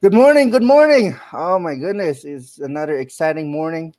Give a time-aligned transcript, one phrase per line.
[0.00, 0.50] Good morning.
[0.50, 1.18] Good morning.
[1.32, 3.96] Oh my goodness, it's another exciting morning.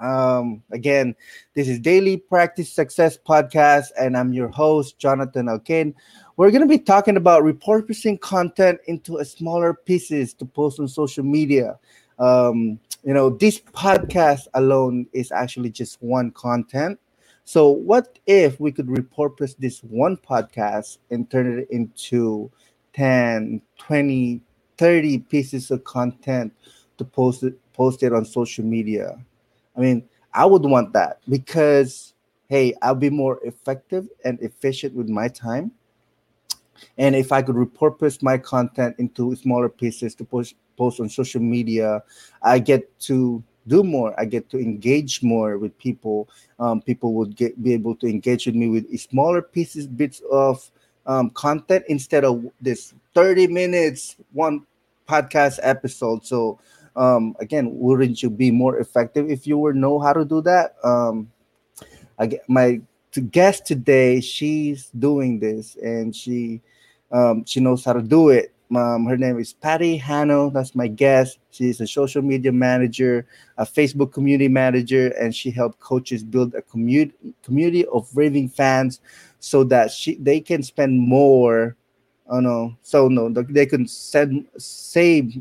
[0.00, 1.14] Um, again,
[1.52, 5.92] this is Daily Practice Success Podcast, and I'm your host, Jonathan Alkane.
[6.38, 11.24] We're going to be talking about repurposing content into smaller pieces to post on social
[11.24, 11.78] media.
[12.18, 16.98] Um, you know, this podcast alone is actually just one content.
[17.44, 22.50] So, what if we could repurpose this one podcast and turn it into
[22.94, 24.40] 10, 20,
[24.78, 26.52] 30 pieces of content
[26.98, 29.18] to post it post it on social media.
[29.76, 32.14] I mean, I would want that because
[32.48, 35.72] hey, I'll be more effective and efficient with my time.
[36.98, 41.40] And if I could repurpose my content into smaller pieces to post post on social
[41.40, 42.02] media,
[42.42, 44.18] I get to do more.
[44.18, 46.28] I get to engage more with people.
[46.58, 50.70] Um, people would get be able to engage with me with smaller pieces, bits of
[51.06, 54.66] um, content instead of this 30 minutes one
[55.08, 56.24] podcast episode.
[56.24, 56.58] So
[56.96, 60.76] um, again, wouldn't you be more effective if you were know how to do that?
[60.82, 61.30] Um,
[62.18, 62.80] I get my
[63.30, 64.20] guest today.
[64.20, 66.62] She's doing this and she
[67.12, 68.53] um, she knows how to do it.
[68.76, 70.52] Um, her name is Patti Hano.
[70.52, 71.38] That's my guest.
[71.50, 73.26] She's a social media manager,
[73.58, 79.00] a Facebook community manager, and she helped coaches build a community community of raving fans
[79.40, 81.76] so that she they can spend more
[82.28, 85.36] oh no so no they can send save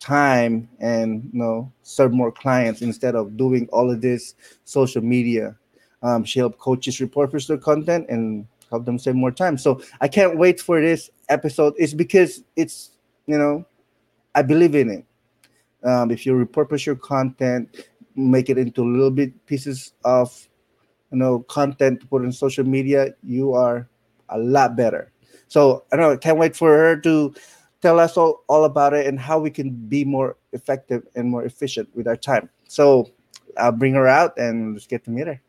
[0.00, 5.56] time and you know serve more clients instead of doing all of this social media
[6.02, 10.08] um, she helped coaches repurpose their content and help them save more time so i
[10.08, 12.92] can't wait for this episode it's because it's
[13.26, 13.64] you know
[14.34, 15.04] i believe in it
[15.84, 20.48] um, if you repurpose your content make it into little bit pieces of
[21.10, 23.88] you know content to put in social media you are
[24.30, 25.12] a lot better
[25.48, 27.34] so I don't know, I can't wait for her to
[27.82, 31.44] tell us all, all about it and how we can be more effective and more
[31.44, 32.48] efficient with our time.
[32.68, 33.10] So
[33.56, 35.40] I'll bring her out and let's get to meet her.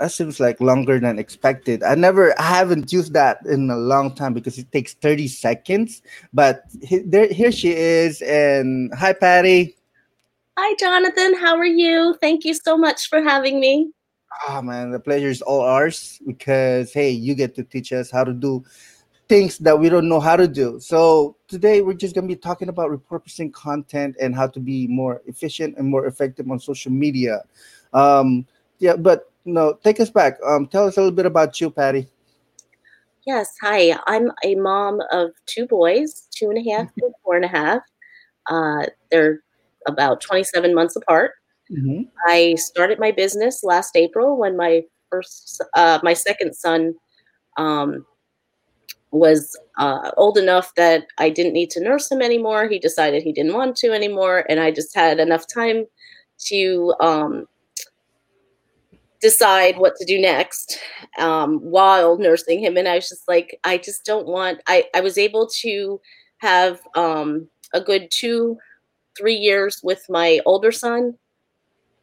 [0.00, 1.82] That seems like longer than expected.
[1.82, 6.00] I never, I haven't used that in a long time because it takes 30 seconds.
[6.32, 8.22] But he, there, here she is.
[8.22, 9.76] And hi, Patti.
[10.58, 11.38] Hi, Jonathan.
[11.38, 12.16] How are you?
[12.18, 13.90] Thank you so much for having me.
[14.48, 18.24] Oh, man, the pleasure is all ours because, hey, you get to teach us how
[18.24, 18.64] to do
[19.28, 20.80] things that we don't know how to do.
[20.80, 24.86] So today we're just going to be talking about repurposing content and how to be
[24.86, 27.42] more efficient and more effective on social media.
[27.92, 28.46] Um,
[28.78, 30.38] yeah, but no, take us back.
[30.46, 32.06] Um, tell us a little bit about you, Patti.
[33.26, 33.98] Yes, hi.
[34.06, 37.82] I'm a mom of two boys, two and a half and four and a half.
[38.48, 39.40] Uh, they're
[39.86, 41.32] about 27 months apart.
[41.70, 42.02] Mm-hmm.
[42.26, 46.94] I started my business last April when my first, uh, my second son
[47.56, 48.04] um,
[49.12, 52.68] was uh, old enough that I didn't need to nurse him anymore.
[52.68, 55.84] He decided he didn't want to anymore, and I just had enough time
[56.46, 57.46] to um,
[59.20, 60.78] decide what to do next
[61.18, 62.76] um, while nursing him.
[62.76, 66.00] And I was just like, I just don't want, I, I was able to
[66.38, 68.58] have um, a good two,
[69.16, 71.16] three years with my older son.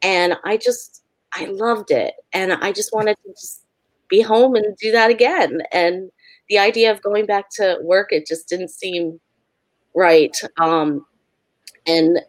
[0.04, 2.14] And I just, I loved it.
[2.34, 3.66] And I just wanted to just
[4.10, 5.62] be home and do that again.
[5.72, 6.12] And
[6.50, 9.20] the idea of going back to work, it just didn't seem
[9.96, 10.40] right.
[10.58, 11.06] Um,
[11.88, 12.20] and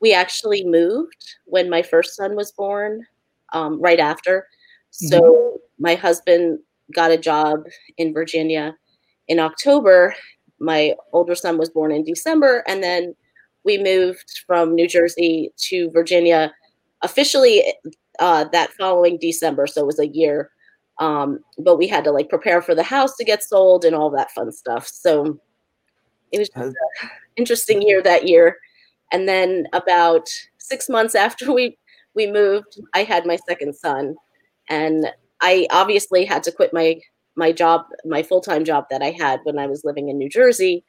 [0.00, 3.06] we actually moved when my first son was born
[3.52, 4.46] um, right after.
[4.90, 5.56] So mm-hmm.
[5.78, 6.58] my husband
[6.94, 7.60] got a job
[7.96, 8.76] in Virginia
[9.28, 10.14] in October.
[10.58, 13.14] My older son was born in December, and then
[13.64, 16.52] we moved from New Jersey to Virginia
[17.02, 17.64] officially
[18.18, 19.66] uh, that following December.
[19.66, 20.50] So it was a year.
[20.98, 24.10] Um, but we had to like prepare for the house to get sold and all
[24.10, 24.86] that fun stuff.
[24.86, 25.40] So
[26.30, 26.74] it was an
[27.36, 28.58] interesting year that year.
[29.12, 31.78] And then about six months after we
[32.14, 34.14] we moved, I had my second son,
[34.68, 37.00] and I obviously had to quit my
[37.36, 40.28] my job, my full time job that I had when I was living in New
[40.28, 40.84] Jersey,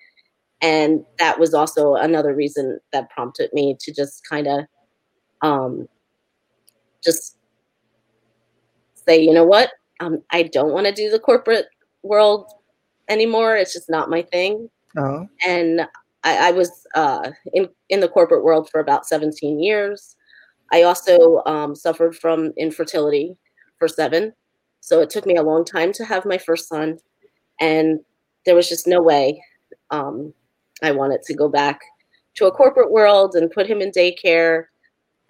[0.61, 4.65] and that was also another reason that prompted me to just kind of,
[5.41, 5.87] um,
[7.03, 7.37] just
[8.95, 11.67] say, you know what, um, I don't want to do the corporate
[12.03, 12.51] world
[13.07, 13.55] anymore.
[13.55, 14.69] It's just not my thing.
[14.97, 15.25] Uh-huh.
[15.45, 15.81] And
[16.23, 20.15] I, I was uh, in in the corporate world for about 17 years.
[20.71, 23.35] I also um, suffered from infertility
[23.77, 24.33] for seven,
[24.79, 26.97] so it took me a long time to have my first son,
[27.59, 27.99] and
[28.45, 29.41] there was just no way
[29.91, 30.33] um,
[30.81, 31.81] I wanted to go back
[32.35, 34.65] to a corporate world and put him in daycare.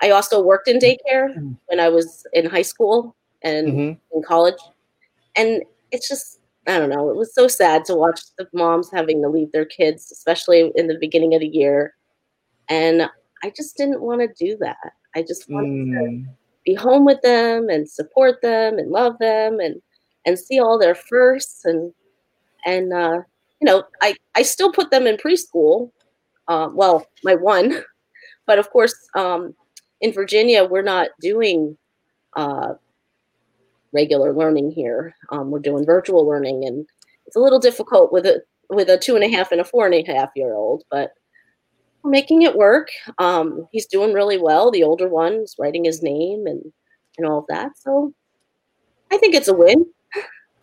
[0.02, 1.54] I also worked in daycare Mm-hmm.
[1.68, 3.98] when I was in high school and Mhm.
[4.14, 4.62] in college,
[5.36, 7.10] and it's just I don't know.
[7.10, 10.86] It was so sad to watch the moms having to leave their kids, especially in
[10.86, 11.96] the beginning of the year.
[12.70, 13.10] And
[13.44, 14.94] I just didn't want to do that.
[15.16, 16.26] I just wanted to Mm.
[16.66, 19.82] be home with them and support them and love them and
[20.26, 21.92] and see all their firsts and
[22.66, 23.22] and uh,
[23.60, 25.92] you know I I still put them in preschool.
[26.48, 27.82] Uh, well, my one,
[28.48, 29.56] but of course um,
[30.02, 31.78] in Virginia we're not doing
[32.36, 32.74] uh,
[33.94, 35.16] regular learning here.
[35.32, 36.86] Um, we're doing virtual learning, and
[37.26, 39.86] it's a little difficult with a with a two and a half and a four
[39.86, 41.14] and a half year old, but
[42.04, 42.90] making it work.
[43.18, 44.72] Um, he's doing really well.
[44.72, 46.62] The older one's writing his name and
[47.18, 47.72] and all of that.
[47.78, 48.14] So
[49.12, 49.86] I think it's a win.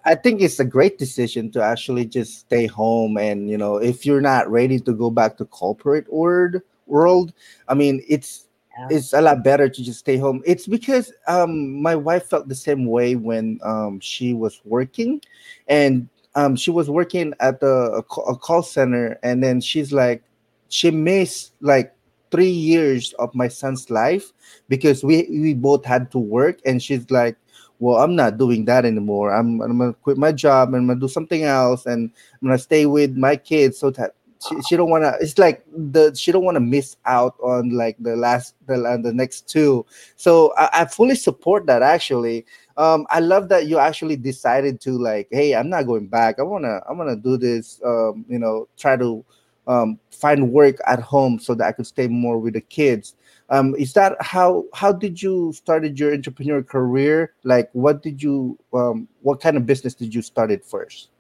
[0.04, 4.06] I think it's a great decision to actually just stay home and you know if
[4.06, 7.32] you're not ready to go back to corporate world world
[7.68, 8.46] I mean it's
[8.78, 8.88] Yeah.
[8.96, 12.54] it's a lot better to just stay home it's because um my wife felt the
[12.54, 15.20] same way when um she was working
[15.66, 20.22] and um she was working at the a, a call center and then she's like
[20.68, 21.94] she missed like
[22.30, 24.32] 3 years of my son's life
[24.68, 27.36] because we we both had to work and she's like
[27.78, 29.32] well i'm not doing that anymore.
[29.34, 30.68] I'm, I'm gonna quit my job.
[30.68, 32.10] And i'm gonna do something else and
[32.42, 33.78] i'm gonna stay with my kids.
[33.78, 34.14] So that
[34.46, 37.70] she, she don't want to it's like the she don't want to miss out on
[37.70, 39.84] like the last the, la- the next two.
[40.16, 42.46] So I, I fully support that actually.
[42.76, 46.38] Um i love that you actually decided to like hey i'm not going back.
[46.38, 49.24] I want to i want to do this um you know try to
[49.68, 53.14] um find work at home so that i could stay more with the kids
[53.50, 58.58] um is that how how did you started your entrepreneur career like what did you
[58.74, 61.10] um what kind of business did you started first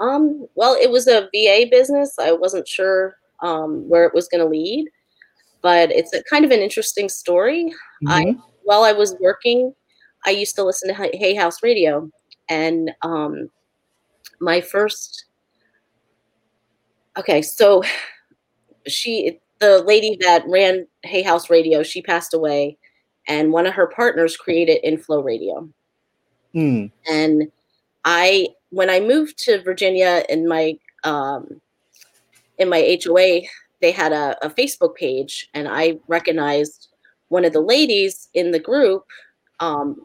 [0.00, 2.16] Um, well, it was a VA business.
[2.18, 4.88] I wasn't sure um, where it was going to lead,
[5.60, 7.68] but it's a kind of an interesting story.
[8.08, 8.40] I Mhm.
[8.64, 9.74] while I was working,
[10.24, 12.08] I used to listen to Hay Hay House Radio,
[12.48, 13.50] and um,
[14.40, 15.26] my first
[17.18, 17.82] okay, so
[18.86, 22.78] she the lady that ran Hay House Radio, she passed away,
[23.28, 25.68] and one of her partners created Inflow Radio.
[26.54, 26.90] Mm.
[27.08, 27.50] And
[28.04, 31.60] I when I moved to Virginia in my um,
[32.58, 33.42] in my HOA,
[33.80, 36.88] they had a, a Facebook page, and I recognized
[37.28, 39.04] one of the ladies in the group
[39.60, 40.04] um,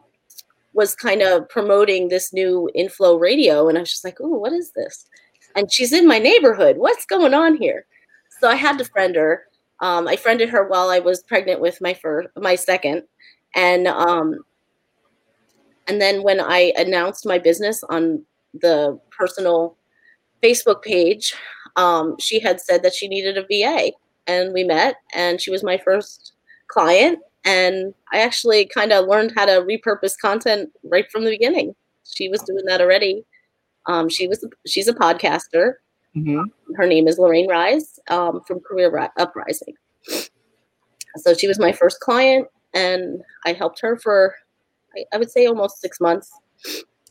[0.72, 4.52] was kind of promoting this new inflow radio, and I was just like, "Oh, what
[4.52, 5.06] is this?"
[5.56, 6.76] And she's in my neighborhood.
[6.76, 7.86] What's going on here?
[8.40, 9.46] So I had to friend her.
[9.80, 13.02] Um, I friended her while I was pregnant with my first, my second,
[13.54, 14.44] and um,
[15.86, 18.24] and then when I announced my business on
[18.54, 19.76] the personal
[20.42, 21.34] Facebook page,
[21.76, 23.92] um, she had said that she needed a VA,
[24.26, 26.32] and we met, and she was my first
[26.68, 27.18] client.
[27.44, 31.74] And I actually kind of learned how to repurpose content right from the beginning.
[32.04, 33.24] She was doing that already.
[33.86, 35.74] Um, she was she's a podcaster.
[36.16, 36.44] Mhm.
[36.76, 39.74] Her name is Lorraine Rise um, from Career Ri- Uprising.
[41.16, 44.34] So she was my first client, and I helped her for
[44.96, 46.30] I, I would say almost six months,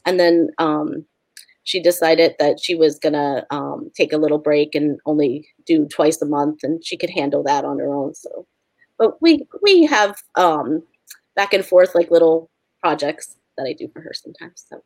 [0.05, 1.05] and then um,
[1.63, 6.21] she decided that she was gonna um, take a little break and only do twice
[6.21, 8.13] a month, and she could handle that on her own.
[8.15, 8.45] So,
[8.97, 10.83] but we we have um,
[11.35, 12.49] back and forth like little
[12.81, 14.65] projects that I do for her sometimes.
[14.69, 14.83] So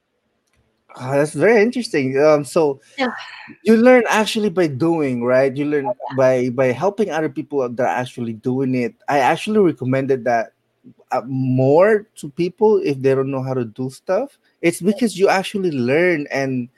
[0.96, 2.18] Ah, that's very interesting.
[2.20, 3.14] Um, so Yeah.
[3.64, 5.56] you learn actually by doing, right?
[5.56, 6.16] You learn Oh, yeah.
[6.18, 8.96] by by helping other people that are actually doing it.
[9.08, 10.54] I actually recommended that
[11.12, 14.38] uh, more to people if they don't know how to do stuff.
[14.62, 16.70] It's because you actually learn and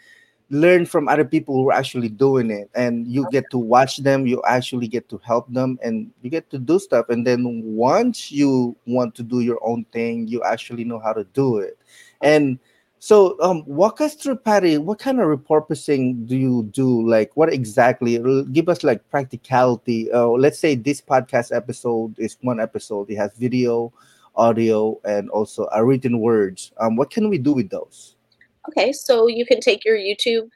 [0.51, 4.27] learn from other people who are actually doing it, and you get to watch them.
[4.27, 7.07] You actually get to help them, and you get to do stuff.
[7.09, 11.23] And then once you want to do your own thing, you actually know how to
[11.33, 11.77] do it.
[12.21, 12.59] And
[13.03, 14.77] so, um, walk us through, Patti.
[14.77, 17.01] What kind of repurposing do you do?
[17.09, 18.19] Like, what exactly?
[18.51, 20.11] Give us like practicality.
[20.11, 23.09] Uh, let's say this podcast episode is one episode.
[23.09, 23.91] It has video,
[24.35, 26.71] audio, and also a written words.
[26.79, 28.15] Um, what can we do with those?
[28.69, 30.47] okay, so you can take your YouTube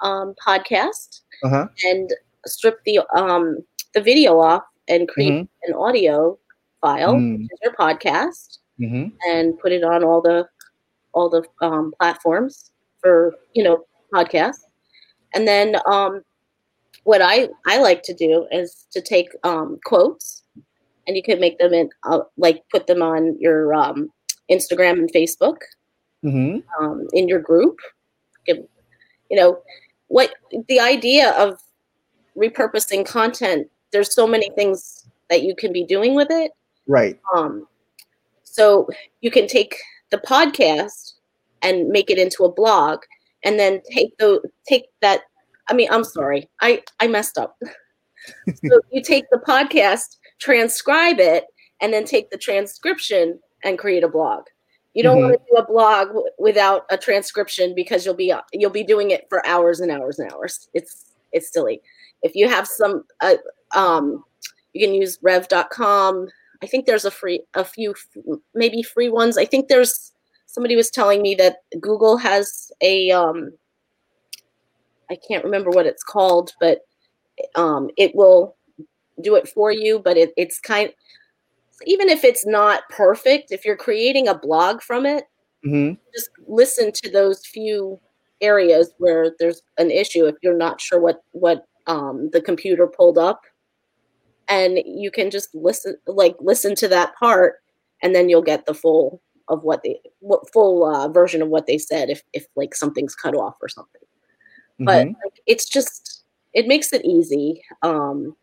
[0.00, 1.66] um, podcast Uh huh.
[1.86, 2.10] and
[2.46, 3.58] strip the um,
[3.94, 6.36] the video off and create an audio
[6.80, 7.44] file, Mm-hmm.
[7.62, 9.14] your podcast, Mm-hmm.
[9.30, 10.48] and put it on all the
[11.14, 14.64] all the um, platforms for you know podcasts.
[15.34, 16.22] And then um,
[17.04, 20.42] what I I like to do is to take um, quotes,
[21.06, 24.10] and you can make them in uh, like put them on your um,
[24.50, 25.58] Instagram and Facebook,
[26.22, 27.78] hmm um, in your group.
[28.46, 28.66] You
[29.30, 29.58] know
[30.08, 30.34] what
[30.68, 31.58] the idea of
[32.36, 33.68] repurposing content.
[33.92, 36.50] There's so many things that you can be doing with it.
[36.86, 37.18] Right.
[37.34, 37.66] Um,
[38.42, 38.88] so
[39.20, 39.76] you can take
[40.14, 41.14] the podcast
[41.62, 43.00] and make it into a blog,
[43.44, 45.22] and then take the take that.
[45.68, 47.56] I mean, I'm sorry, I I messed up.
[48.54, 51.44] so you take the podcast, transcribe it,
[51.80, 54.44] and then take the transcription and create a blog.
[54.94, 58.70] You don't want to do a blog w- without a transcription because you'll be you'll
[58.70, 60.68] be doing it for hours and hours and hours.
[60.72, 61.82] It's it's silly.
[62.22, 63.34] If you have some, uh,
[63.74, 64.24] um,
[64.72, 66.28] you can use Rev.com.
[66.64, 67.94] I think there's a free a few
[68.54, 69.36] maybe free ones.
[69.36, 70.12] I think there's
[70.46, 73.52] somebody was telling me that Google has a um,
[75.10, 76.78] I can't remember what it's called, but
[77.54, 78.56] um, it will
[79.20, 79.98] do it for you.
[79.98, 80.90] But it, it's kind
[81.84, 85.24] even if it's not perfect, if you're creating a blog from it,
[85.62, 88.00] hmm just listen to those few
[88.40, 93.18] areas where there's an issue if you're not sure what what um, the computer pulled
[93.18, 93.42] up
[94.48, 97.56] and you can just listen like listen to that part
[98.02, 101.66] and then you'll get the full of what the what full uh, version of what
[101.66, 104.00] they said if if like something's cut off or something
[104.80, 105.14] but Mhm.
[105.24, 108.34] like, it's just it makes it easy um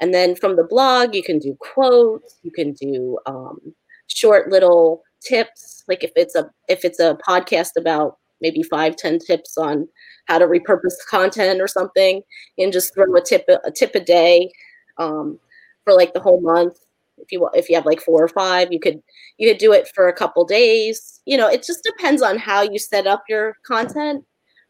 [0.00, 3.74] and then from the blog you can do quotes you can do um
[4.06, 9.18] short little tips like if it's a if it's a podcast about maybe five ten
[9.18, 9.86] tips on
[10.26, 12.22] how to repurpose content or something
[12.58, 14.50] and just throw a tip a tip a day
[14.98, 15.38] um
[15.84, 16.78] for like the whole month.
[17.18, 19.02] If you if you have like four or five you could
[19.38, 21.20] you could do it for a couple days.
[21.26, 24.24] You know it just depends on how you set up your content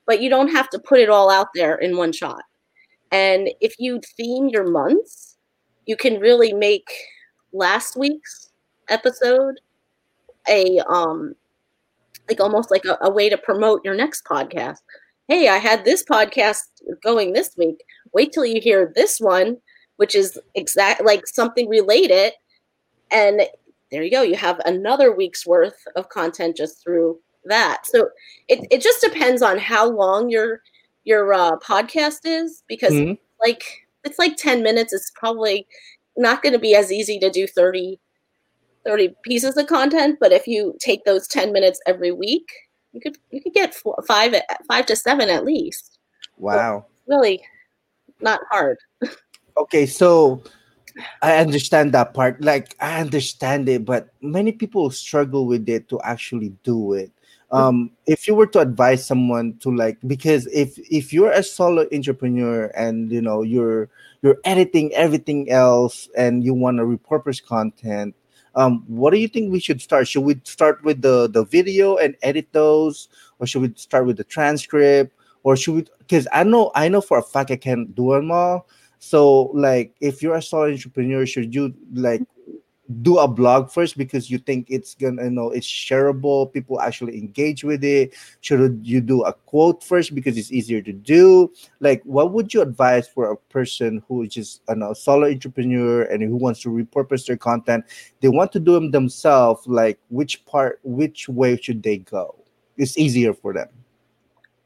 [0.07, 2.43] but you don't have to put it all out there in one shot.
[3.13, 5.37] And if you theme your months
[5.87, 6.89] you can really make
[7.53, 8.51] last week's
[8.89, 9.55] episode
[10.49, 11.35] a um
[12.29, 14.79] like almost like a, a way to promote your next podcast.
[15.29, 16.63] Hey i had this podcast
[17.03, 17.77] going this week.
[18.13, 19.57] Wait till you hear this one
[20.01, 22.33] which is exact like something related
[23.11, 23.43] and
[23.91, 28.09] there you go you have another week's worth of content just through that so
[28.49, 30.63] it, it just depends on how long your
[31.05, 33.19] your uh, podcast is because Mhm.
[33.45, 33.63] like
[34.05, 35.67] it's like 10 minutes it's probably
[36.17, 38.01] not going to be as easy to do 30
[38.87, 42.49] 30 pieces of content but if you take those 10 minutes every week
[42.93, 44.35] you could you could get four, five
[44.67, 45.99] five to seven at least
[46.39, 46.87] Wow.
[47.07, 47.43] really
[48.23, 48.79] not hard
[49.57, 50.43] Okay, so
[51.23, 52.41] I understand that part.
[52.41, 57.11] Like I understand it, but many people struggle with it to actually do it.
[57.53, 61.85] Um, if you were to advise someone to like, because if if you're a solo
[61.93, 63.89] entrepreneur and you know you're
[64.23, 68.15] you're editing everything else and you want to repurpose content,
[68.55, 70.07] um, what do you think we should start?
[70.07, 73.09] Should we start with the the video and edit those,
[73.41, 75.87] or should we start with the transcript, or should we?
[75.99, 78.69] Because I know I know for a fact I can do them all.
[79.01, 82.23] So, like, if you're a solo entrepreneur, should you like
[83.03, 87.17] do a blog first because you think it's gonna, you know, it's shareable, people actually
[87.19, 88.15] engage with it?
[88.41, 91.53] Should you do a quote first because it's easier to do?
[91.81, 96.03] Like, what would you advise for a person who is just a know, solo entrepreneur
[96.03, 97.85] and who wants to repurpose their content?
[98.21, 99.67] They want to do them themselves.
[99.67, 102.35] Like, which part, which way should they go?
[102.77, 103.69] It's easier for them.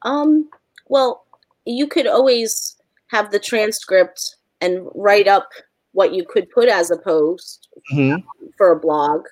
[0.02, 0.48] um
[0.88, 1.24] well
[1.64, 2.76] you could always
[3.14, 5.48] have the transcript and write up
[5.92, 8.22] what you could put as a post Mhm.
[8.58, 9.26] for a blog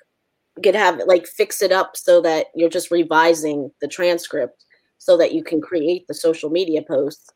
[0.55, 4.65] you could have like fix it up so that you're just revising the transcript
[4.99, 7.29] so that you can create the social media posts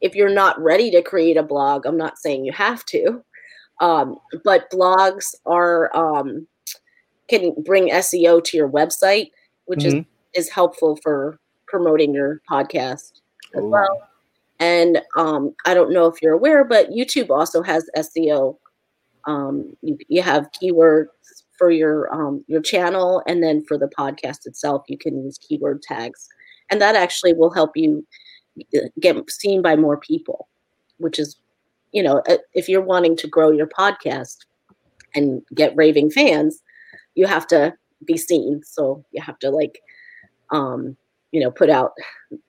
[0.00, 3.22] if you're not ready to create a blog i'm not saying you have to
[3.80, 6.46] um, but blogs are um,
[7.28, 9.30] can bring seo to your website
[9.66, 10.06] which is Mhm.
[10.34, 13.20] is helpful for promoting your podcast
[13.54, 13.68] as Oh.
[13.68, 14.08] well
[14.62, 18.56] and um, i don't know if you're aware but youtube also has seo
[19.24, 21.06] um, you, you have keywords
[21.62, 25.80] for your um, your channel and then for the podcast itself you can use keyword
[25.82, 26.28] tags.
[26.70, 28.04] And that actually will help you
[28.76, 30.48] uh, get seen by more people
[30.98, 31.36] which is
[31.92, 34.38] you know uh, if you're wanting to grow your podcast
[35.14, 36.60] and get raving fans
[37.14, 38.62] you have to be seen.
[38.64, 39.80] So you have to like
[40.50, 40.96] um
[41.30, 41.92] you know put out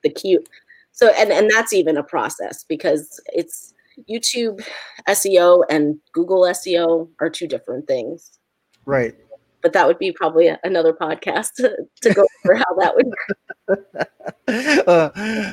[0.02, 0.50] the cute
[0.94, 3.74] so and and that's even a process because it's
[4.10, 4.66] youtube
[5.10, 8.40] seo and google seo are two different things
[8.86, 9.14] Right.
[9.62, 13.08] but that would be probably a- another podcast to, to go over how that would
[13.68, 14.08] work.
[14.88, 15.10] uh,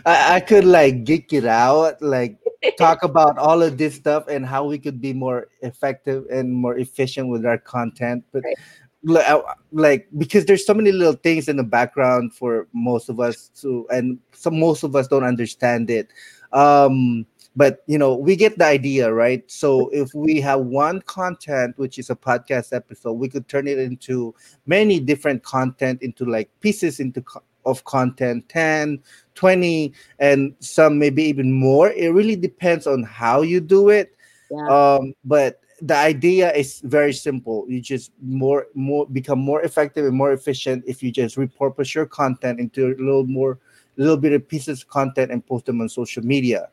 [0.06, 2.38] I, I could like geek it out like
[2.78, 6.76] talk about all of this stuff and how we could be more effective and more
[6.78, 8.24] efficient with our content.
[8.32, 8.56] But right.
[9.02, 13.86] Like because there's so many little things in the background for most of us to,
[13.90, 16.08] and some most of us don't understand it.
[16.52, 17.26] Um,
[17.56, 21.98] but you know we get the idea right so if we have one content which
[21.98, 24.34] is a podcast episode we could turn it into
[24.66, 27.22] many different content into like pieces into
[27.66, 29.02] of content 10
[29.34, 34.14] 20 and some maybe even more it really depends on how you do it
[34.50, 34.66] yeah.
[34.68, 40.16] um but the idea is very simple you just more more become more effective and
[40.16, 43.58] more efficient if you just repurpose your content into a little more
[43.96, 46.68] little bit of pieces of content and post them on social media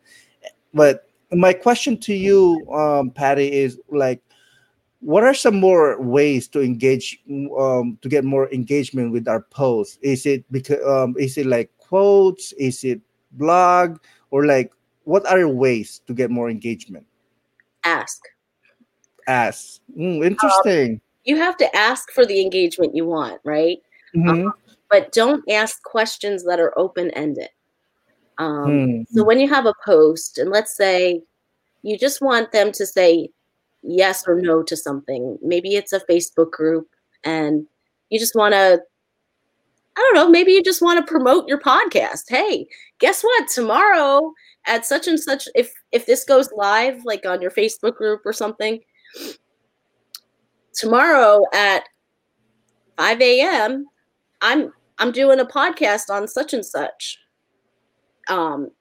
[0.74, 4.22] but my question to you, um, Patti, is like,
[5.00, 7.20] what are some more ways to engage
[7.58, 10.00] um, to get more engagement with our posts?
[10.02, 12.52] Is it because um, is it like quotes?
[12.54, 13.02] Is it
[13.34, 14.00] blog
[14.32, 14.72] or like
[15.04, 17.06] what other ways to get more engagement?
[17.84, 18.24] Ask.
[19.28, 19.82] Ask.
[19.98, 20.94] Mm, interesting.
[20.94, 23.80] Um, you have to ask for the engagement you want, right?
[24.16, 24.48] Mm-hmm.
[24.48, 24.54] Um,
[24.90, 27.50] but don't ask questions that are open ended.
[28.38, 29.06] Um, mm.
[29.10, 31.22] So when you have a post, and let's say
[31.84, 33.30] you just want them to say
[33.84, 36.88] yes or no to something, maybe it's a Facebook group,
[37.24, 37.68] and
[38.10, 38.82] you just want to,
[39.98, 42.24] I don't know, maybe you just want to promote your podcast.
[42.30, 42.68] Hey,
[43.00, 43.50] guess what?
[43.50, 44.32] Tomorrow
[44.66, 48.34] at such and such, if if this goes live, like on your Facebook group or
[48.34, 48.80] something,
[50.74, 51.84] tomorrow at
[52.98, 53.86] 5 a.m.,
[54.42, 57.20] I'm I'm doing a podcast on such and such
[58.28, 58.72] um,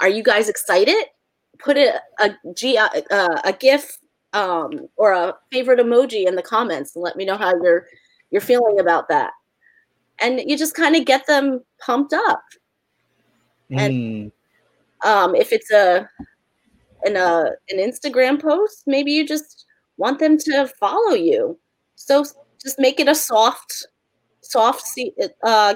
[0.00, 1.04] are you guys excited?
[1.58, 2.88] Put a a, G, uh,
[3.44, 3.98] a GIF
[4.32, 7.86] um, or a favorite emoji in the comments and let me know how you're
[8.30, 9.32] you're feeling about that.
[10.20, 12.42] And you just kind of get them pumped up.
[13.70, 14.32] And mm.
[15.08, 16.08] um, if it's a
[17.04, 21.58] in a an Instagram post, maybe you just want them to follow you.
[21.94, 22.24] So
[22.62, 23.86] just make it a soft,
[24.40, 24.84] soft,
[25.44, 25.74] uh,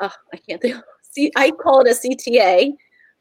[0.00, 0.76] oh, I can't think.
[1.02, 2.72] See, I call it a CTA,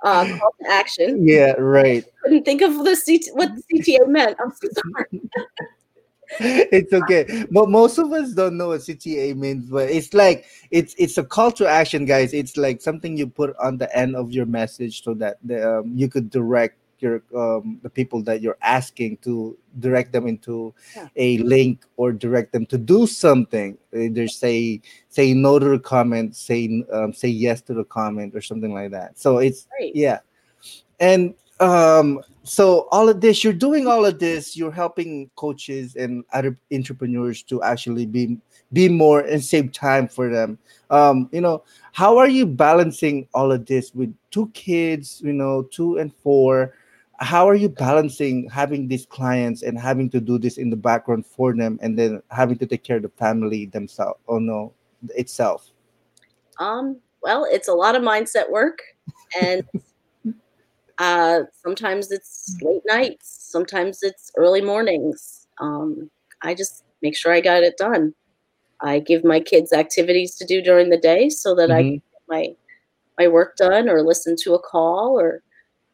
[0.03, 1.27] uh, call to action.
[1.27, 2.03] Yeah, right.
[2.05, 4.37] I couldn't think of the CT- what the CTA meant.
[4.39, 5.21] I'm so sorry.
[6.39, 10.93] it's okay but most of us don't know what cta means but it's like it's
[10.99, 14.31] it's a call to action guys it's like something you put on the end of
[14.31, 18.57] your message so that the, um, you could direct your um, the people that you're
[18.61, 21.07] asking to direct them into yeah.
[21.15, 23.77] a link or direct them to do something.
[23.93, 28.41] Either say say no to the comment say um, say yes to the comment or
[28.41, 29.17] something like that.
[29.19, 29.95] So it's Great.
[29.95, 30.19] yeah.
[30.99, 36.23] And um so all of this you're doing all of this you're helping coaches and
[36.31, 38.37] other entrepreneurs to actually be
[38.71, 40.57] be more and save time for them.
[40.89, 45.63] Um you know how are you balancing all of this with two kids you know
[45.63, 46.73] two and four
[47.19, 51.25] how are you balancing having these clients and having to do this in the background
[51.25, 54.73] for them and then having to take care of the family themselves oh no
[55.15, 55.69] itself?
[56.59, 58.79] Um well it's a lot of mindset work
[59.41, 59.63] and
[60.97, 65.47] uh sometimes it's late nights sometimes it's early mornings.
[65.59, 66.09] Um
[66.41, 68.13] i just make sure i got it done.
[68.81, 71.77] I give my kids activities to do during the day so that mm-hmm.
[71.77, 72.55] i get my
[73.17, 75.43] my work done or listen to a call or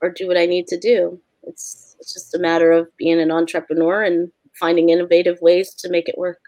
[0.01, 1.19] or do what I need to do.
[1.43, 6.07] It's it's just a matter of being an entrepreneur and finding innovative ways to make
[6.07, 6.39] it work.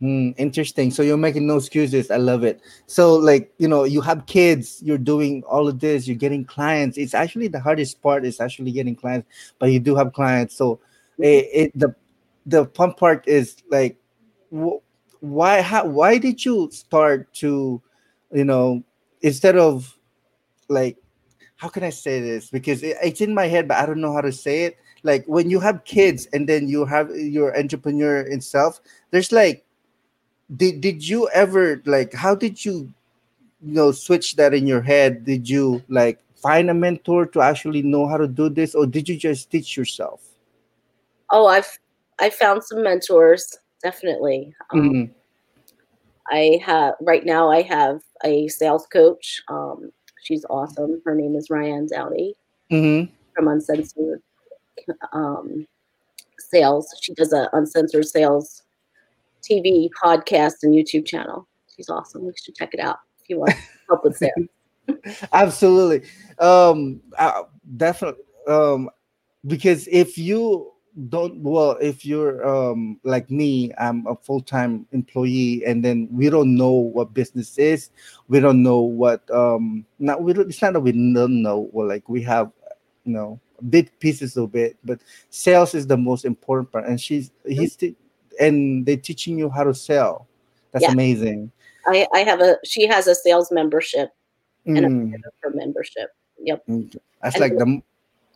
[0.00, 0.92] Mm, interesting.
[0.92, 2.10] So you're making no excuses.
[2.10, 2.60] I love it.
[2.86, 4.80] So like you know, you have kids.
[4.82, 6.06] You're doing all of this.
[6.06, 6.96] You're getting clients.
[6.96, 10.54] It's actually the hardest part is actually getting clients, but you do have clients.
[10.54, 11.24] So mm-hmm.
[11.24, 11.94] it, it the
[12.46, 13.96] the fun part is like,
[14.54, 14.78] wh-
[15.20, 17.82] why how why did you start to,
[18.32, 18.84] you know,
[19.20, 19.98] instead of
[20.68, 20.96] like
[21.58, 22.50] how can I say this?
[22.50, 24.78] Because it, it's in my head, but I don't know how to say it.
[25.02, 29.64] Like when you have kids and then you have your entrepreneur itself, there's like,
[30.56, 32.14] did did you ever like?
[32.14, 32.92] How did you,
[33.60, 35.24] you know, switch that in your head?
[35.24, 39.08] Did you like find a mentor to actually know how to do this, or did
[39.08, 40.22] you just teach yourself?
[41.30, 41.78] Oh, I've
[42.18, 44.54] I found some mentors definitely.
[44.72, 45.12] Um, mm-hmm.
[46.30, 47.50] I have right now.
[47.50, 49.42] I have a sales coach.
[49.48, 49.90] Um,
[50.22, 51.00] She's awesome.
[51.04, 52.34] Her name is Ryan Dowdy
[52.70, 53.12] mm-hmm.
[53.34, 54.22] from Uncensored
[55.12, 55.66] um,
[56.38, 56.94] Sales.
[57.00, 58.62] She does a Uncensored Sales
[59.42, 61.46] TV podcast and YouTube channel.
[61.74, 62.24] She's awesome.
[62.24, 63.54] You should check it out if you want
[63.88, 65.26] help with sales.
[65.32, 67.42] Absolutely, um, uh,
[67.76, 68.24] definitely.
[68.46, 68.88] Um,
[69.46, 70.72] because if you
[71.08, 76.54] don't well if you're um like me i'm a full-time employee and then we don't
[76.56, 77.90] know what business is
[78.28, 81.86] we don't know what um not we don't, it's not that we don't know well
[81.86, 82.50] like we have
[83.04, 83.38] you know
[83.70, 87.94] big pieces of it but sales is the most important part and she's he's t-
[88.40, 90.26] and they're teaching you how to sell
[90.72, 90.92] that's Yeah.
[90.92, 91.50] amazing
[91.86, 94.10] I, I have a she has a sales membership
[94.66, 95.14] and a Mm.
[95.54, 96.10] membership.
[96.42, 96.62] Yep.
[97.22, 97.82] That's And- like the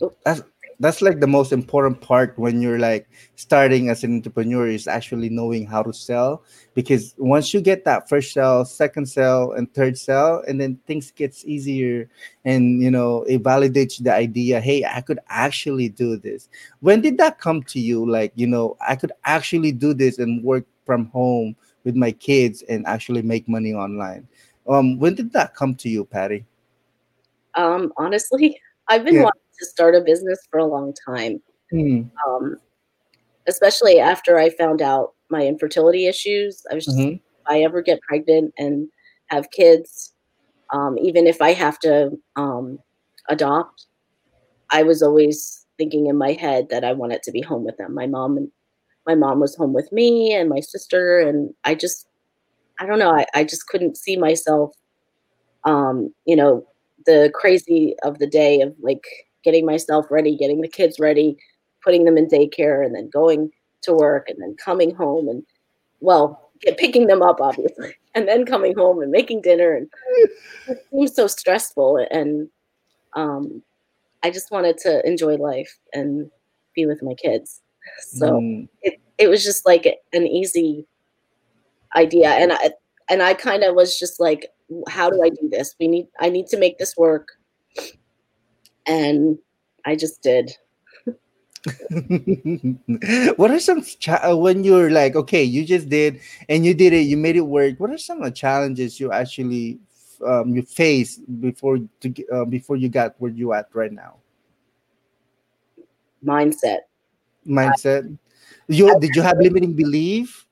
[0.01, 0.12] Oh.
[0.25, 0.43] that's
[0.81, 5.29] that's like the most important part when you're like starting as an entrepreneur is actually
[5.29, 6.43] knowing how to sell
[6.75, 11.11] because once you get that first sell, second sell, and third sell, and then things
[11.11, 12.09] gets easier
[12.45, 14.61] and you know it validates the idea.
[14.61, 16.49] Hey, I could actually do this.
[16.81, 18.09] When did that come to you?
[18.09, 22.63] Like you know, I could actually do this and work from home with my kids
[22.69, 24.27] and actually make money online.
[24.69, 26.45] Um, when did that come to you, Patti?
[27.55, 28.59] Um, honestly,
[28.89, 29.25] I've been Yeah.
[29.25, 31.40] wanting to start a business for a long time.
[31.70, 32.03] Hmm.
[32.27, 32.57] Um,
[33.46, 36.62] especially after I found out my infertility issues.
[36.70, 37.14] I was just Mhm.
[37.14, 38.88] if I ever get pregnant and
[39.27, 40.14] have kids,
[40.72, 42.79] um, even if I have to um,
[43.29, 43.87] adopt,
[44.70, 47.94] I was always thinking in my head that I wanted to be home with them.
[47.94, 48.51] My mom and
[49.07, 52.07] my mom was home with me and my sister, and I just,
[52.79, 54.72] I don't know, I, I just couldn't see myself,
[55.64, 56.64] um, you know,
[57.07, 59.05] the crazy of the day of like
[59.45, 61.37] getting myself ready, getting the kids ready,
[61.83, 63.51] putting them in daycare, and then going
[63.83, 65.43] to work, and then coming home and
[66.01, 69.89] well, get, picking them up obviously, and then coming home and making dinner, and
[70.69, 72.07] it seems so stressful.
[72.11, 72.49] And
[73.15, 73.63] um,
[74.23, 76.31] I just wanted to enjoy life and
[76.75, 77.61] be with my kids.
[78.01, 78.69] So Mm.
[78.83, 80.87] it, it was just like an easy
[81.97, 82.71] idea, and I
[83.11, 84.49] and I kind of was just like,
[84.89, 85.75] how do I do this?
[85.81, 87.29] We need I need to make this work,
[88.87, 89.38] and
[89.85, 90.53] I just did.
[93.37, 96.18] what are some cha- uh, when you're like okay you just did
[96.49, 99.12] and you did it you made it work what are some of the challenges you
[99.12, 99.79] actually
[100.27, 104.16] um, you face before to uh, before you got where you at right now
[106.25, 106.79] Mindset.
[107.47, 108.16] mindset
[108.66, 110.47] you did you have limiting belief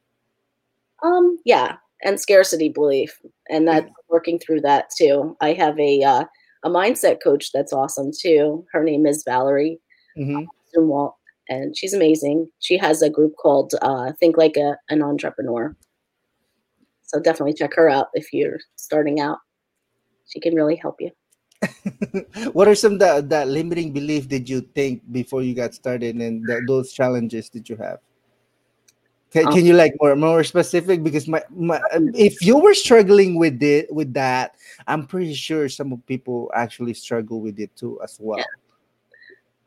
[1.03, 5.37] Um, yeah, and scarcity belief, and that's working through that too.
[5.41, 6.25] I have a uh,
[6.65, 8.65] a mindset coach that's awesome too.
[8.73, 9.81] Her name is Valerie.
[10.77, 11.15] Zumwalt,
[11.49, 12.49] and she's amazing.
[12.59, 15.77] She has a group called uh, Think Like a, an Entrepreneur.
[17.03, 19.39] So definitely check her out if you're starting out.
[20.29, 21.11] She can really help you.
[22.53, 26.43] what are some that that limiting belief did you think before you got started and
[26.67, 27.99] those challenges did you have
[29.31, 31.81] can, Um, can you like more more specific because my, my
[32.15, 37.41] if you were struggling with it with that i'm pretty sure some people actually struggle
[37.41, 38.45] with it too as well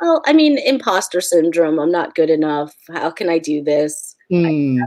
[0.02, 1.80] Well, I mean, imposter syndrome.
[1.80, 2.76] I'm not good enough.
[2.92, 4.18] How can I do this?
[4.30, 4.82] Hmm,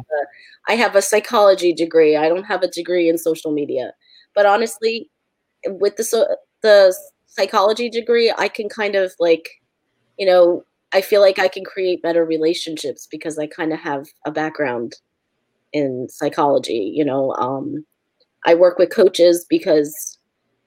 [0.69, 2.17] I have a psychology degree.
[2.17, 3.93] I don't have a degree in social media.
[4.35, 5.09] But honestly,
[5.65, 6.27] with the so,
[6.61, 6.95] the
[7.29, 9.49] psychology degree, I can kind of like,
[10.19, 10.65] you know,
[10.97, 14.95] I feel like I can create better relationships because I kind of have a background
[15.75, 16.91] in psychology.
[16.95, 17.85] You know, um,
[18.47, 20.19] I work with coaches because,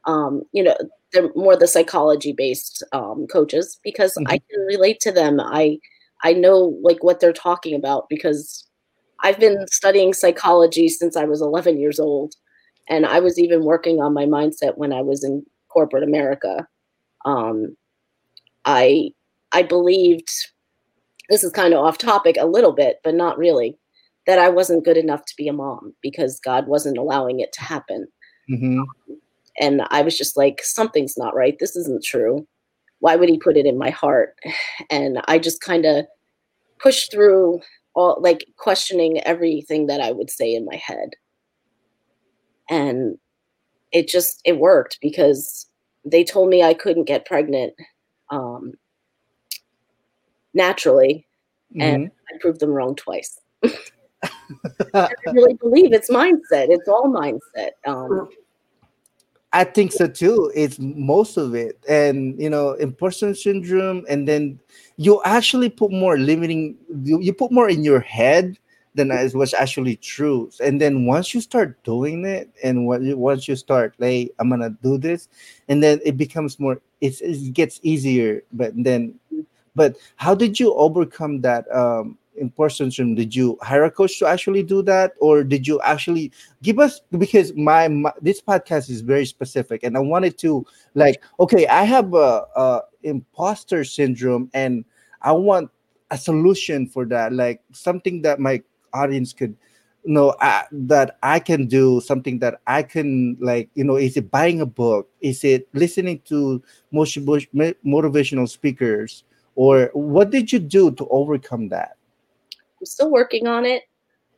[0.06, 0.78] um, you know,
[1.12, 5.40] they're more the psychology based um, coaches because I can relate to them.
[5.40, 5.80] I
[6.24, 8.70] I know like what they're talking about because
[9.24, 12.36] I've been studying psychology since I was 11 years old,
[12.88, 16.68] and I was even working on my mindset when I was in corporate America.
[17.26, 17.76] Um,
[18.64, 19.14] I
[19.52, 20.30] I believed
[21.30, 23.78] this is kind of off topic a little bit, but not really,
[24.26, 27.62] that I wasn't good enough to be a mom because God wasn't allowing it to
[27.62, 28.08] happen.
[28.50, 28.84] mhm.
[29.60, 31.58] And I was just like, something's not right.
[31.60, 32.48] This isn't true.
[33.00, 34.38] Why would he put it in my heart?
[34.90, 36.06] And I just kind of
[36.80, 37.60] pushed through
[37.94, 41.10] all like questioning everything that I would say in my head.
[42.70, 43.18] And
[43.92, 45.68] it just it worked because
[46.06, 47.74] they told me I couldn't get pregnant
[48.32, 48.74] um,
[50.54, 51.28] naturally,
[51.80, 52.12] and Mhm.
[52.34, 53.40] I proved them wrong twice.
[54.94, 56.70] I really believe it's mindset.
[56.70, 57.72] It's all mindset.
[57.86, 58.30] Um,
[59.52, 60.52] I think so too.
[60.54, 64.60] It's most of it, and you know, imposter syndrome, and then
[64.98, 66.78] you actually put more limiting.
[67.04, 68.58] You, you put more in your head
[68.96, 70.52] than is what's actually true.
[70.64, 74.50] And then once you start doing it, and what you, once you start, like, I'm
[74.50, 75.30] gonna do this,
[75.68, 76.80] and then it becomes more.
[77.02, 79.16] It's, it gets easier, but then,
[79.80, 83.16] but how did you overcome that um imposter syndrome?
[83.16, 86.32] Did you hire a coach to actually do that, or did you actually
[86.64, 90.66] give us because my, my this podcast is very specific and i wanted to
[90.96, 94.84] like okay i have a, a imposter syndrome and
[95.22, 95.70] i want
[96.12, 98.62] a solution for that like something that my
[98.94, 99.56] audience could
[100.06, 104.32] know I, that i can do something that i can like you know is it
[104.32, 105.10] buying a book?
[105.22, 106.64] Is it listening to
[106.94, 109.24] motivational speakers
[109.60, 111.98] or what did you do to overcome that?
[112.80, 113.84] I'm still working on it.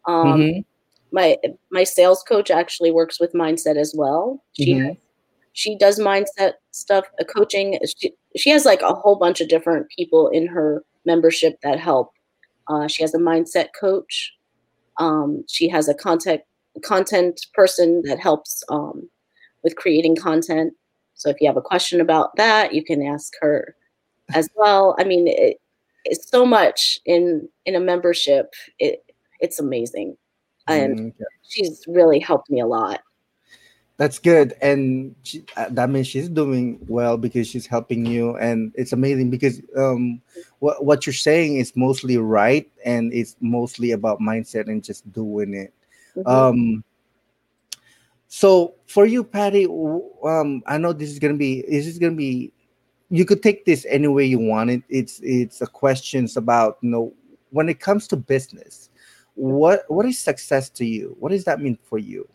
[0.07, 0.59] Um, mm-hmm.
[1.11, 1.37] my
[1.69, 4.43] my sales coach actually works with mindset as well.
[4.53, 4.93] She mm-hmm.
[5.53, 7.77] she does mindset stuff uh, coaching.
[7.95, 12.13] She, she has like a whole bunch of different people in her membership that help.
[12.67, 14.33] Uh, she has a mindset coach.
[14.97, 16.41] Um, she has a content
[16.83, 19.07] content person that helps um,
[19.63, 20.73] with creating content.
[21.13, 23.75] So if you have a question about that, you can ask her
[24.33, 24.95] as well.
[24.99, 25.59] I mean, it,
[26.05, 28.53] it's so much in in a membership.
[28.79, 29.03] It
[29.39, 30.17] it's amazing,
[30.67, 31.13] and mm,
[31.43, 33.01] she's really helped me a lot
[34.01, 38.71] that's good and she, uh, that means she's doing well because she's helping you and
[38.73, 40.19] it's amazing because um
[40.57, 45.53] what, what you're saying is mostly right and it's mostly about mindset and just doing
[45.53, 45.71] it
[46.17, 46.27] mm-hmm.
[46.27, 46.83] um
[48.27, 49.67] so for you patty
[50.25, 52.51] um i know this is gonna be this is gonna be
[53.11, 56.89] you could take this any way you want it it's it's a questions about you
[56.89, 57.13] know
[57.49, 58.89] when it comes to business
[59.35, 62.27] what what is success to you what does that mean for you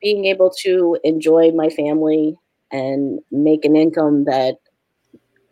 [0.00, 2.36] being able to enjoy my family
[2.70, 4.56] and make an income that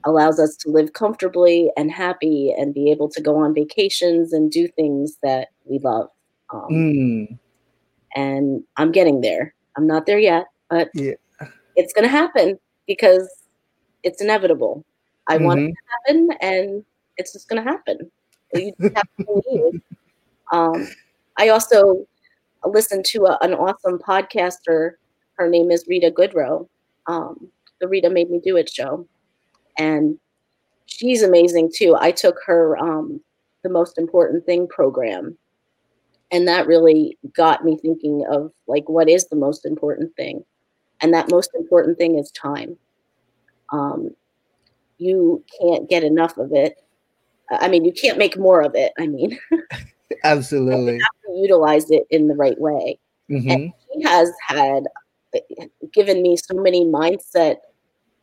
[0.05, 4.51] allows us to live comfortably and happy and be able to go on vacations and
[4.51, 6.09] do things that we love.
[6.53, 7.39] Um, mm.
[8.15, 9.55] And I'm getting there.
[9.77, 11.15] I'm not there yet, but yeah.
[11.75, 13.29] it's going to happen because
[14.05, 14.85] it's inevitable.
[15.27, 15.45] I mm-hmm.
[15.45, 15.73] want it mm-hmm.
[15.73, 16.85] to happen and
[17.17, 18.11] it's just going to happen.
[18.53, 19.83] You just have to believe.
[20.53, 20.89] Um,
[21.39, 22.07] I also
[22.65, 24.93] listened to a, an awesome podcaster.
[25.35, 26.69] Her name is Rita Goodroe,
[27.07, 27.49] um,
[27.81, 29.07] the Rita Made Me Do It show.
[29.79, 30.19] And
[30.87, 31.97] she's amazing too.
[31.99, 33.21] I took her um,
[33.63, 35.37] the most important thing program.
[36.31, 40.45] And that really got me thinking of like, what is the most important thing?
[41.01, 42.77] And that most important thing is time.
[43.73, 44.11] Um,
[44.99, 46.81] you can't get enough of it.
[47.51, 48.93] I mean, you can't make more of it.
[48.99, 49.39] I mean,
[50.25, 50.99] Absolutely.
[51.35, 52.99] utilize it in the right way.
[53.31, 53.51] Mm-hmm.
[53.51, 54.85] And he has had
[55.93, 57.57] given me so many mindset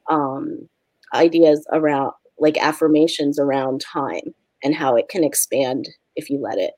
[0.10, 0.68] um,
[1.14, 6.74] ideas around like affirmations around time and how it can expand if you let it.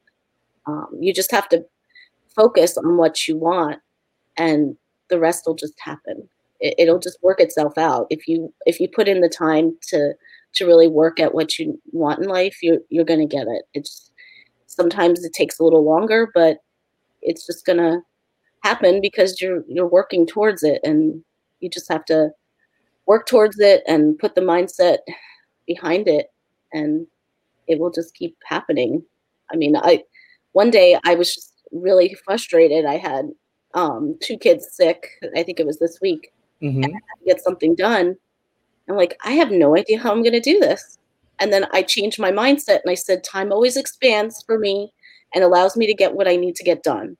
[0.66, 1.66] Um, you just have to
[2.36, 3.80] focus on what you want
[4.38, 4.76] and
[5.10, 6.28] the rest will just happen.
[6.66, 8.08] It, will just work itself out.
[8.10, 10.14] If you if you put in the time to
[10.54, 13.64] to really work at what you want in life, you're you're gonna get it.
[13.74, 14.12] It's
[14.68, 16.60] sometimes it takes a little longer, but
[17.22, 18.02] it's just gonna
[18.64, 21.24] happen because you're you're working towards it and
[21.60, 22.32] you just have to
[23.06, 25.00] work towards it and put the mindset
[25.68, 26.28] behind it
[26.72, 27.06] and
[27.68, 29.04] it will just keep happening.
[29.52, 30.04] I mean, I
[30.54, 32.86] one day I was just really frustrated.
[32.86, 33.32] I had
[33.74, 35.10] um, two kids sick.
[35.36, 36.32] I think it was this week.
[36.64, 36.84] Mm-hmm.
[36.84, 38.16] And I had to get something done.
[38.90, 40.98] I'm like, I have no idea how I'm going to do this.
[41.40, 44.94] And then I changed my mindset and I said, time always expands for me
[45.34, 47.18] and allows me to get what I need to get done.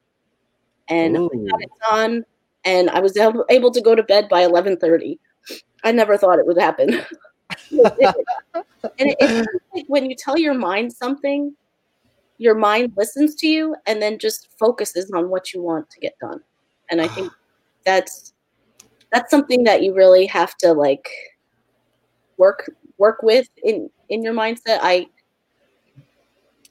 [0.88, 1.30] And Ooh.
[1.34, 2.26] I got it done
[2.66, 5.20] and I was able to go to bed by 1130.
[5.84, 6.94] I never thought it would happen.
[7.72, 11.56] and it, it's like when you tell your mind something,
[12.38, 16.18] your mind listens to you and then just focuses on what you want to get
[16.20, 16.42] done.
[16.90, 17.32] And I think
[17.86, 18.33] that's
[19.14, 21.08] that's something that you really have to like
[22.38, 24.80] work work with in in your mindset.
[24.82, 25.08] I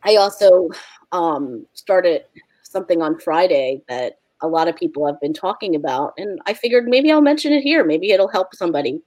[0.05, 0.68] I also
[1.12, 2.24] um, started
[2.64, 6.87] something on Friday that a lot of people have been talking about, and I figured
[6.87, 7.85] maybe I'll mention it here.
[7.85, 9.00] Maybe it'll help somebody.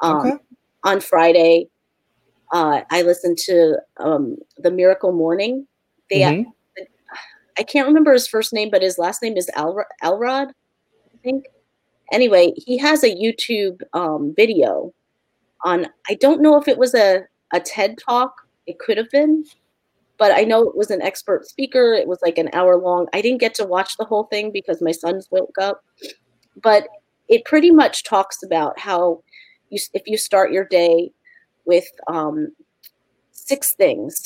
[0.00, 0.36] Um, okay.
[0.84, 1.68] On Friday,
[2.52, 5.66] uh, I listened to um, the Miracle Morning.
[6.08, 6.50] They, mm-hmm.
[7.58, 11.44] I can't remember his first name, but his last name is Al- Elrod, I think.
[12.12, 14.92] Anyway, he has a YouTube um, video
[15.64, 15.86] on.
[16.08, 18.34] I don't know if it was a a TED talk.
[18.66, 19.44] It could have been,
[20.18, 21.92] but I know it was an expert speaker.
[21.92, 23.06] It was like an hour long.
[23.12, 25.82] I didn't get to watch the whole thing because my sons woke up,
[26.62, 26.88] but
[27.28, 29.22] it pretty much talks about how
[29.70, 31.12] you, if you start your day
[31.64, 32.48] with um,
[33.32, 34.22] six things,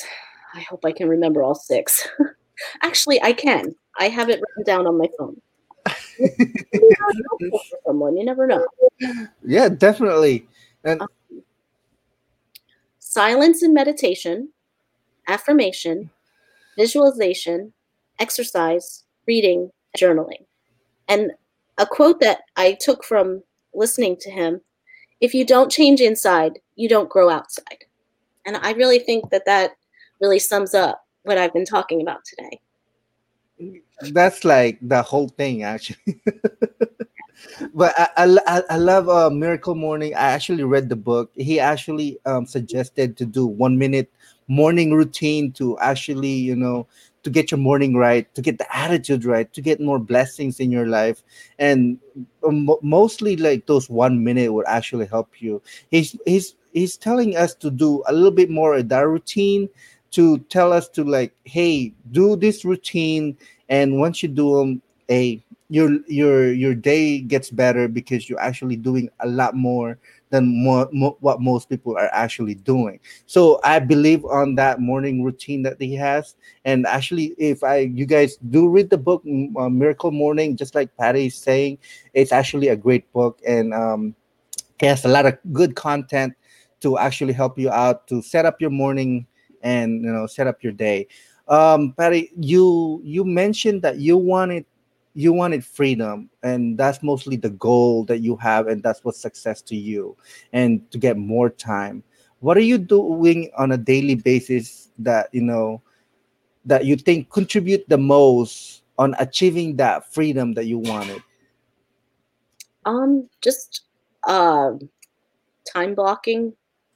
[0.55, 2.09] I hope I can remember all six.
[2.83, 3.75] Actually, I can.
[3.99, 5.40] I have it written down on my phone.
[7.85, 8.66] Someone, you never know.
[9.44, 10.46] Yeah, definitely.
[10.85, 11.08] And um,
[12.98, 14.50] silence and meditation,
[15.28, 16.11] affirmation,
[16.76, 17.72] visualization,
[18.18, 20.44] exercise, reading, journaling.
[21.08, 21.32] And
[21.78, 23.42] a quote that I took from
[23.74, 24.61] listening to him
[25.20, 27.85] if you don't change inside, you don't grow outside.
[28.44, 29.70] And I really think that that
[30.20, 32.61] really sums up what I've been talking about today.
[34.10, 36.20] That's like the whole thing, actually.
[37.74, 40.14] but I, I, I love uh, Miracle Morning.
[40.14, 41.30] I actually read the book.
[41.34, 44.10] He actually um, suggested to do one minute
[44.48, 46.86] morning routine to actually, you know,
[47.22, 50.72] to get your morning right, to get the attitude right, to get more blessings in
[50.72, 51.22] your life,
[51.58, 51.98] and
[52.82, 55.62] mostly like those one minute would actually help you.
[55.90, 59.68] He's he's he's telling us to do a little bit more of that routine
[60.12, 63.36] to tell us to like, hey, do this routine,
[63.72, 68.76] and once you do them, a your your your day gets better because you're actually
[68.76, 73.00] doing a lot more than more, more, what most people are actually doing.
[73.24, 76.37] So I believe on that morning routine that he has.
[76.66, 80.94] And actually, if I you guys do read the book uh, Miracle Morning, just like
[80.98, 81.78] Patti is saying,
[82.12, 84.14] it's actually a great book and um,
[84.82, 86.35] it has a lot of good content
[86.80, 89.26] to actually help you out to set up your morning
[89.62, 91.08] and you know set up your day.
[91.48, 94.64] Um, Patti, you you mentioned that you wanted
[95.14, 99.61] you wanted freedom and that's mostly the goal that you have and that's what success
[99.61, 100.16] to you
[100.52, 102.02] and to get more time
[102.40, 105.83] what are you doing on a daily basis that you know
[106.64, 111.22] that you think contribute the most on achieving that freedom that you wanted
[112.87, 113.83] um just
[114.28, 114.70] uh,
[115.72, 116.52] time blocking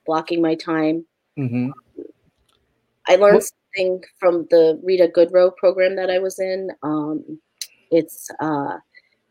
[0.06, 1.04] blocking my time
[1.36, 1.70] mm-hmm.
[3.08, 3.50] i learned what?
[3.76, 7.38] Something from the rita Goodroe program that i was in um,
[7.90, 8.78] it's uh,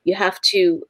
[0.04, 0.84] you have to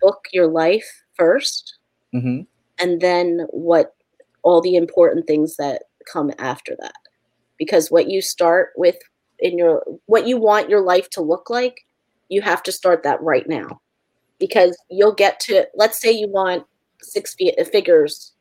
[0.00, 0.88] book your life
[1.18, 1.72] 1st
[2.14, 2.40] mm-hmm.
[2.78, 3.94] and then what
[4.42, 6.94] all the important things that come after that
[7.58, 8.96] because what you start with
[9.40, 11.84] in your what you want your life to look like
[12.28, 13.80] you have to start that right now
[14.38, 16.64] because you'll get to let's say you want
[17.00, 17.34] six
[17.70, 18.32] figures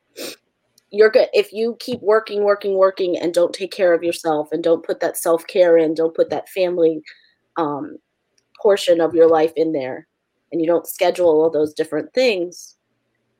[0.91, 4.63] you're good if you keep working working working and don't take care of yourself and
[4.63, 7.01] don't put that self-care in don't put that family
[7.57, 7.97] um,
[8.61, 10.07] portion of your life in there
[10.51, 12.75] and you don't schedule all those different things,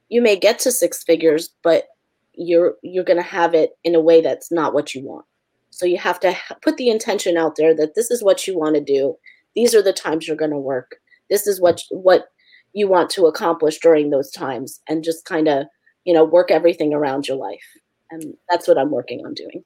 [0.09, 1.87] you may get to six figures, but
[2.33, 5.25] you're you're going to have it in a way that's not what you want.
[5.69, 8.75] So you have to put the intention out there that this is what you want
[8.75, 9.15] to do.
[9.55, 10.95] These are the times you're going to work.
[11.29, 12.27] This is what what
[12.73, 15.65] you want to accomplish during those times and just kind of,
[16.05, 17.63] you know, work everything around your life.
[18.09, 19.63] And that's what I'm working on doing.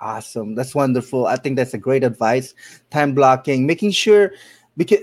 [0.00, 0.54] Awesome.
[0.54, 1.26] That's wonderful.
[1.26, 2.54] I think that's a great advice.
[2.90, 4.32] Time blocking, making sure
[4.76, 5.00] because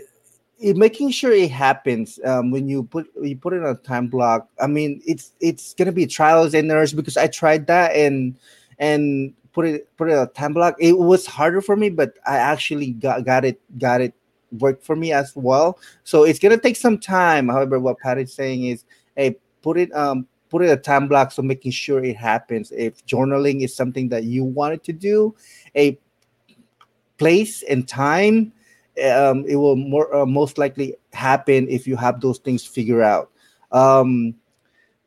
[0.60, 4.08] it, making sure it happens um, when you put you put it on a time
[4.08, 4.50] block.
[4.62, 8.38] I mean, it's it's gonna be trials and errors because I tried that and
[8.78, 10.76] and put it put it on a time block.
[10.80, 14.14] It was harder for me, but I actually got got it got it
[14.60, 15.80] worked for me as well.
[16.04, 17.48] So it's gonna take some time.
[17.48, 18.84] However, what Pat is saying is,
[19.16, 22.72] hey, put it um put a time block so making sure it happens.
[22.72, 25.34] If journaling is something that you wanted to do,
[25.76, 25.98] a
[27.18, 28.52] place and time
[29.10, 33.32] um, it will more uh, most likely happen if you have those things figured out.
[33.72, 34.36] Um,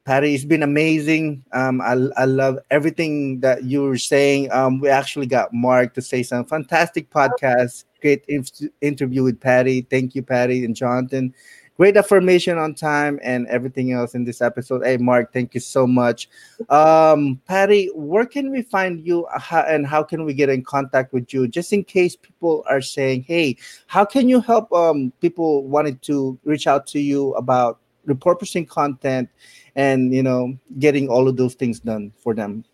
[0.04, 1.44] Patti, it's been amazing.
[1.52, 4.52] Um, I, I love everything that you were saying.
[4.52, 7.84] Um, we actually got Mark to say some fantastic podcast.
[8.00, 9.82] Great inf- interview with Patti.
[9.82, 11.34] Thank you, Patti and Jonathan
[11.76, 14.84] great affirmation on time and everything else in this episode.
[14.84, 16.28] Hey, Mark, thank you so much.
[16.68, 21.32] Um, Patti, where can we find you and how can we get in contact with
[21.32, 21.48] you?
[21.48, 23.56] Just in case people are saying, hey,
[23.86, 29.28] how can you help um, people wanting to reach out to you about repurposing content
[29.74, 32.64] and, you know, getting all of those things done for them?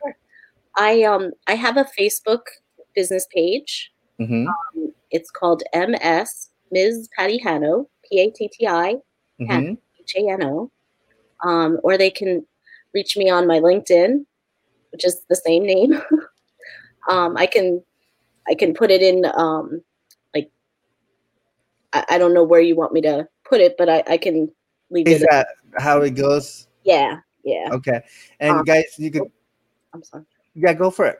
[0.00, 0.16] Sure.
[0.76, 2.42] I, um, I have a Facebook
[2.94, 3.92] business page.
[4.18, 4.46] Mm-hmm.
[4.48, 7.08] Um, it's called MS Ms.
[7.16, 8.96] Patti Hano P A T T I
[9.40, 9.74] mm-hmm.
[10.00, 10.70] H A N O.
[11.44, 12.44] Um, or they can
[12.94, 14.24] reach me on my LinkedIn,
[14.90, 16.00] which is the same name.
[17.08, 17.82] um, I can
[18.48, 19.82] I can put it in um,
[20.34, 20.50] like
[21.92, 24.50] I, I, don't know where you want me to put it, but I, I can
[24.90, 25.28] leave is it.
[25.30, 26.66] that how it goes?
[26.84, 27.68] Yeah, yeah.
[27.70, 28.00] Okay.
[28.40, 29.30] And um, guys, you could
[29.94, 30.24] I'm sorry.
[30.54, 31.18] Yeah, go for it.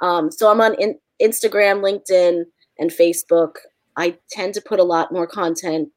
[0.00, 2.44] Um, so I'm on in, Instagram, LinkedIn,
[2.78, 3.56] and Facebook.
[3.96, 5.90] I tend to put a lot more content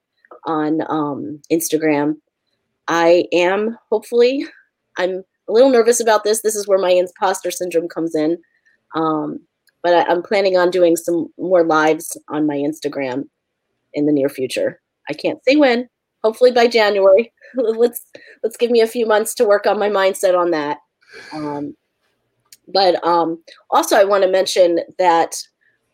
[0.46, 2.16] on um, Instagram.
[2.88, 4.46] I am hopefully,
[4.98, 6.42] I'm a little nervous about this.
[6.42, 8.38] This is where my imposter syndrome comes in.
[8.96, 9.40] Um,
[9.84, 13.26] but I, I'm planning on doing some more lives on my Instagram
[13.94, 14.82] in the near future.
[15.10, 15.90] I can't say when.
[16.24, 17.32] Hopefully by January.
[17.56, 18.06] let's
[18.44, 20.80] let's give me a few months to work on my mindset on that.
[21.32, 21.76] Um,
[22.68, 25.36] but um, also, I want to mention that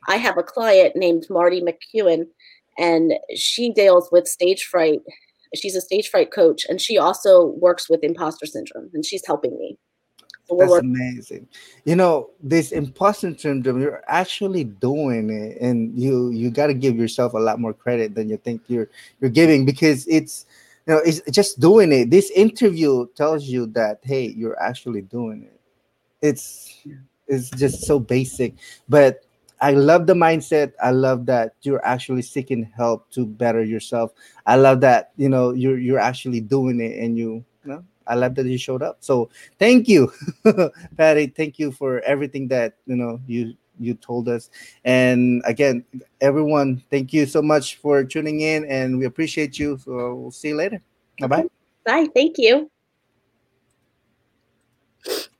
[0.07, 2.27] I have a client named Marty McEwen,
[2.77, 5.01] and she deals with stage fright.
[5.55, 9.57] She's a stage fright coach, and she also works with imposter syndrome, and she's helping
[9.57, 9.77] me.
[10.57, 11.47] That's amazing.
[11.85, 16.97] You know, this imposter syndrome, you're actually doing it, and you you got to give
[16.97, 18.89] yourself a lot more credit than you think you're
[19.19, 20.45] you're giving because it's
[20.87, 22.09] you know it's just doing it.
[22.09, 25.59] This interview tells you that hey, you're actually doing it.
[26.21, 26.85] It's
[27.27, 28.55] it's just so basic,
[28.89, 29.23] but
[29.61, 30.73] I love the mindset.
[30.83, 34.11] I love that you're actually seeking help to better yourself.
[34.45, 38.15] I love that you know you're you're actually doing it, and you, you know I
[38.15, 38.97] love that you showed up.
[39.01, 40.11] So thank you,
[40.97, 41.27] Patti.
[41.27, 44.49] Thank you for everything that you know you you told us.
[44.83, 45.85] And again,
[46.21, 49.77] everyone, thank you so much for tuning in, and we appreciate you.
[49.77, 50.81] So we'll see you later.
[51.19, 51.45] Bye bye.
[51.85, 52.07] Bye.
[52.13, 52.69] Thank you.